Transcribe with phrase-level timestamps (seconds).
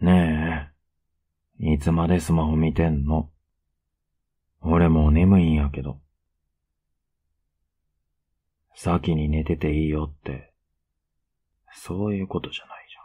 [0.00, 0.70] ね
[1.60, 3.28] え、いつまでスマホ見てんの？
[4.62, 6.00] 俺もう眠いんやけど。
[8.74, 10.54] 先に寝てていいよって、
[11.74, 12.96] そういうことじゃないじ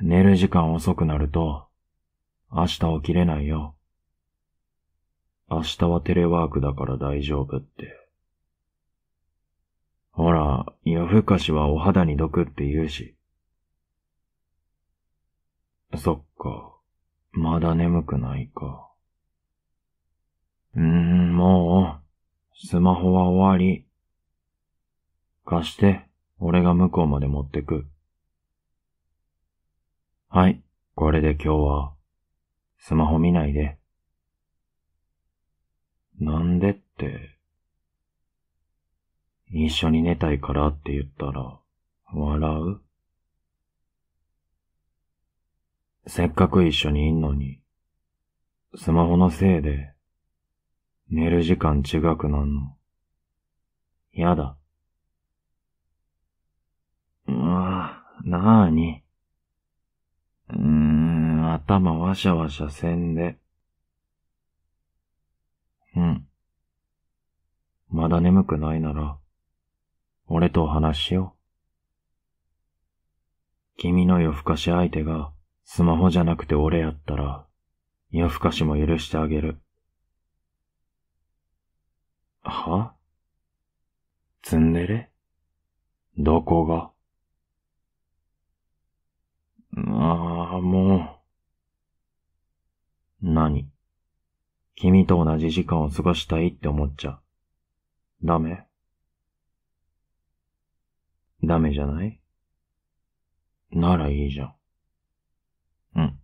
[0.00, 0.08] ゃん。
[0.08, 1.68] 寝る時間遅くなると、
[2.52, 3.74] 明日起きれないよ。
[5.48, 7.98] 明日はテレワークだから大丈夫って。
[10.10, 13.16] ほら、夜更かしはお肌に毒って言うし。
[15.96, 16.74] そっか。
[17.32, 18.90] まだ眠くないか。
[20.74, 23.86] うーん、もう、スマホは終わり。
[25.44, 26.06] 貸して、
[26.38, 27.86] 俺が向こうまで持ってく。
[30.28, 30.62] はい、
[30.94, 31.94] これで今日は、
[32.78, 33.78] スマホ見ないで。
[36.18, 37.38] なんでって、
[39.50, 41.60] 一緒に寝たいからって言ったら、
[42.12, 42.80] 笑う？
[46.06, 47.60] せっかく一緒にいんのに、
[48.76, 49.94] スマホのせいで、
[51.08, 52.76] 寝る時間違くなんの。
[54.12, 54.56] やだ。
[57.26, 59.02] うわなーに。
[60.50, 63.38] うーん、頭わしゃわしゃせんで。
[65.96, 66.26] うん。
[67.88, 69.16] まだ眠くないなら、
[70.26, 71.40] 俺と話しよう。
[73.76, 75.33] 君の夜更かし相手が
[75.64, 77.46] スマホじゃなくて俺やったら、
[78.10, 79.60] 夜更かしも許してあげる。
[82.42, 82.94] は？
[84.42, 85.10] ツンデレ？
[86.18, 86.92] どこが？
[89.76, 91.20] ああ、も
[93.22, 93.26] う。
[93.26, 93.68] 何？
[94.76, 97.18] 君と同じ時間を過ごしたいって思っちゃ。
[98.22, 98.66] ダメ？
[101.42, 102.20] ダメじゃない？
[103.72, 104.54] ならいいじゃん。
[105.96, 106.18] うん。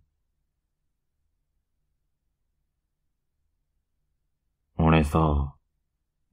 [4.77, 5.55] 俺さ、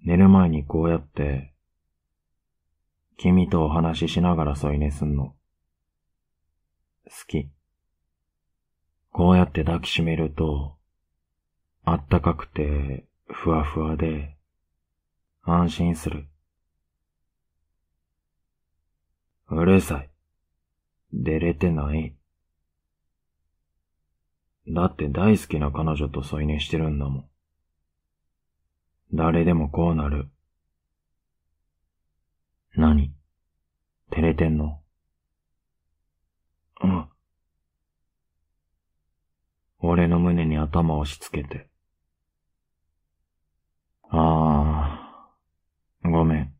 [0.05, 1.53] 寝る前にこうやって、
[3.17, 5.35] 君とお話ししながら添い寝すんの。
[7.05, 7.51] 好き。
[9.11, 10.77] こうやって抱きしめると、
[11.85, 14.37] あったかくて、ふわふわで、
[15.43, 16.29] 安心する。
[19.51, 20.11] うるさい。
[21.13, 22.15] 出れてない。
[24.69, 27.29] だって大好きな彼女と添い寝してるんだもん。
[29.13, 30.29] 誰でもこうなる。
[32.77, 33.15] 何？
[34.11, 34.83] 照れてんの？
[36.83, 37.09] うん。
[39.81, 41.69] 俺の胸に頭を押し付けて。
[44.11, 45.31] あ
[46.05, 46.55] あ、ごめん。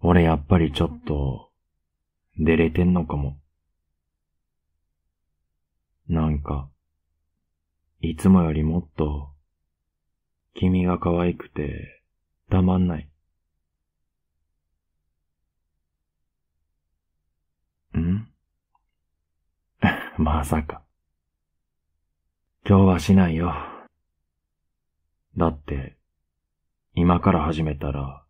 [0.00, 1.50] 俺やっぱりちょっと、
[2.38, 3.38] 出れてんのかも。
[6.08, 6.68] なんか、
[8.00, 9.33] いつもよりもっと、
[10.54, 12.02] 君が可愛くて、
[12.48, 13.10] たまんない。
[17.98, 18.28] ん？
[20.16, 20.82] まさか。
[22.66, 23.52] 今日はしないよ。
[25.36, 25.96] だって、
[26.94, 28.24] 今から始めたら、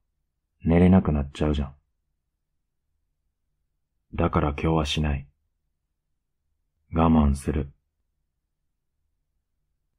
[0.65, 1.75] 寝れなくなっちゃうじゃん。
[4.15, 5.29] だから今日はしない。
[6.91, 7.71] 我慢する。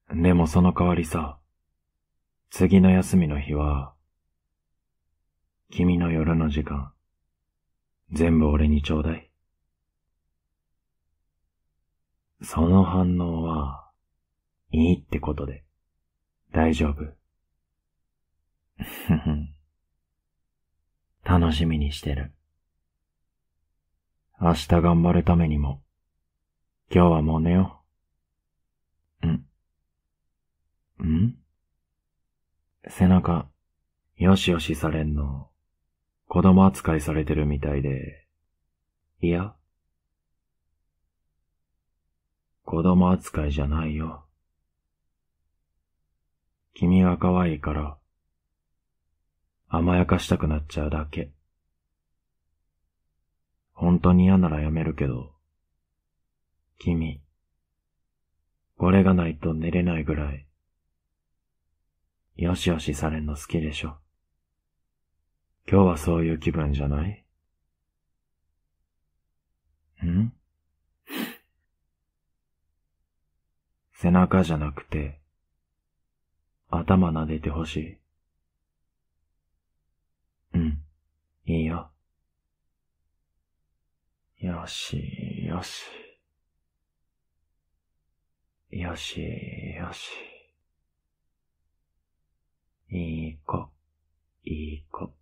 [0.09, 1.37] でもその代わりさ、
[2.57, 3.93] 次の休みの日は、
[5.71, 6.93] 君の夜の時間、
[8.13, 9.29] 全部俺にちょうだい。
[12.41, 13.91] その反応は、
[14.71, 15.65] いいってことで、
[16.53, 17.13] 大丈夫。
[21.25, 22.31] 楽しみにしてる。
[24.39, 25.81] 明日頑張るためにも、
[26.89, 27.81] 今日はもう寝よ
[29.23, 29.27] う。
[29.27, 29.45] ん
[31.05, 31.44] ん？
[32.87, 33.49] 背中、
[34.17, 35.49] よしよしされんの、
[36.27, 38.27] 子供扱いされてるみたいで、
[39.21, 39.55] いや、
[42.63, 44.25] 子供扱いじゃないよ。
[46.75, 47.97] 君が可愛いから、
[49.67, 51.31] 甘やかしたくなっちゃうだけ。
[53.73, 55.33] 本当に嫌ならやめるけど、
[56.77, 57.21] 君、
[58.77, 60.45] これがないと寝れないぐらい、
[62.35, 63.97] よしよしされんの好きでしょ。
[65.71, 67.25] 今日はそういう気分じゃない？
[70.05, 70.33] ん？
[73.93, 75.21] 背中じゃなくて、
[76.69, 77.97] 頭撫でてほしい。
[80.55, 80.81] うん、
[81.45, 81.89] いいよ。
[84.39, 85.85] よし、よし。
[88.71, 89.21] よし、
[89.79, 90.34] よし。
[92.97, 93.69] いい子、
[94.45, 95.13] いい子。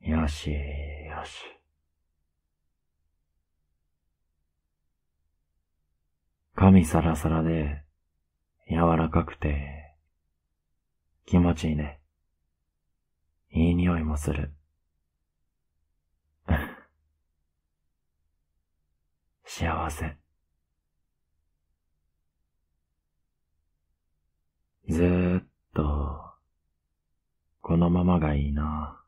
[0.00, 0.56] よし、よ
[1.22, 1.44] し。
[6.54, 7.82] 髪サラサラで、
[8.70, 9.94] 柔らかくて、
[11.26, 12.00] 気持ちいいね。
[13.50, 14.54] いい匂いもする。
[19.44, 20.27] 幸せ。
[24.98, 25.44] ずーっ
[25.76, 26.24] と、
[27.60, 29.00] このままがいいな。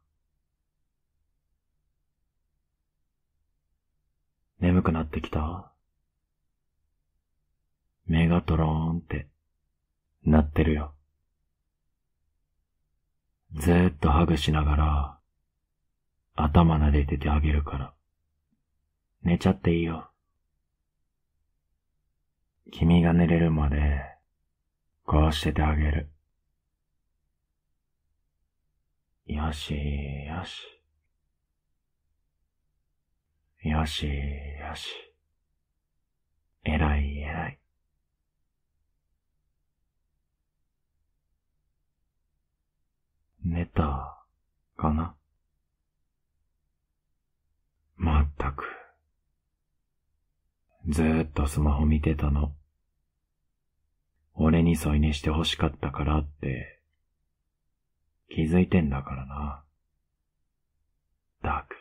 [4.60, 5.72] 眠くなってきた？
[8.06, 9.26] 目がトローンって、
[10.24, 10.94] なってるよ。
[13.56, 15.18] ずーっとハグしながら、
[16.36, 17.94] 頭撫でててあげるから。
[19.24, 20.08] 寝ちゃっていいよ。
[22.70, 24.19] 君が寝れるまで、
[25.10, 26.08] こうしててあげる。
[29.26, 30.62] よし、よし。
[33.68, 34.12] よし、よ
[34.76, 34.88] し。
[36.62, 37.58] えらい、えらい。
[43.44, 44.24] 寝た、
[44.76, 45.16] かな？
[47.96, 48.62] まったく。
[50.88, 52.54] ずーっとスマホ見てたの。
[54.34, 56.80] 俺に添い寝して欲しかったからって、
[58.28, 59.64] 気づいてんだからな。
[61.42, 61.76] ダーク。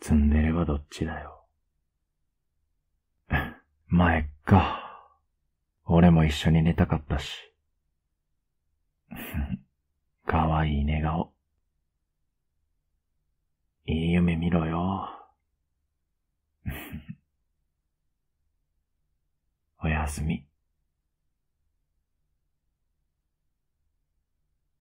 [0.00, 1.44] 積んでればどっちだよ。
[3.88, 4.80] 前か。
[5.84, 7.52] 俺も一緒に寝たかったし。
[10.26, 11.32] かわいい寝顔。
[13.84, 15.28] いい夢見ろよ。
[19.82, 20.46] おやすみ。